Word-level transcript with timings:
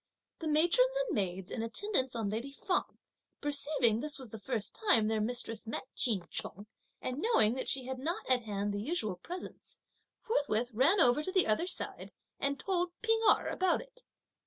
The 0.39 0.47
matrons 0.47 0.95
and 0.95 1.13
maids 1.13 1.51
in 1.51 1.61
attendance 1.61 2.15
on 2.15 2.31
lady 2.31 2.49
Feng, 2.51 2.97
perceiving 3.39 3.99
that 3.99 4.01
this 4.07 4.17
was 4.17 4.31
the 4.31 4.39
first 4.39 4.73
time 4.73 5.07
their 5.07 5.21
mistress 5.21 5.67
met 5.67 5.83
Ch'in 5.93 6.25
Chung, 6.31 6.65
(and 7.03 7.21
knowing) 7.21 7.53
that 7.53 7.67
she 7.69 7.85
had 7.85 7.99
not 7.99 8.27
at 8.27 8.41
hand 8.41 8.73
the 8.73 8.81
usual 8.81 9.17
presents, 9.17 9.77
forthwith 10.19 10.71
ran 10.73 10.99
over 10.99 11.21
to 11.21 11.31
the 11.31 11.45
other 11.45 11.67
side 11.67 12.11
and 12.39 12.59
told 12.59 12.93
P'ing 13.03 13.21
Erh 13.29 13.49
about 13.49 13.79
it. 13.79 14.01